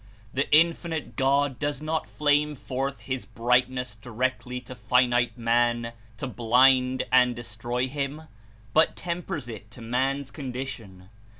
[0.33, 7.05] The Infinite God does not flame forth his brightness directly to finite man to blind
[7.11, 8.23] and destroy him,
[8.73, 11.09] but tempers it to man's condi tion.